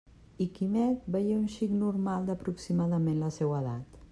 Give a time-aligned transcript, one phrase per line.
[0.45, 4.05] I Quimet veié un xic normal d'aproximadament la seua edat.